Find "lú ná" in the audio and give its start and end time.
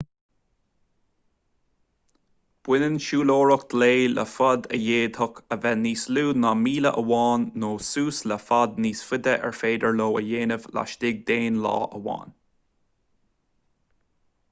6.17-6.53